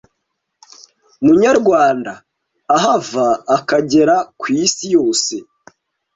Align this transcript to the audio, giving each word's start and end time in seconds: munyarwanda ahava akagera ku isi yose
munyarwanda 1.23 2.13
ahava 2.75 3.27
akagera 3.57 4.15
ku 4.39 4.45
isi 4.63 4.85
yose 4.95 5.33